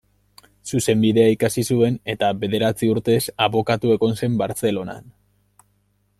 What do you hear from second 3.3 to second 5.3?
abokatu egon zen Bartzelonan.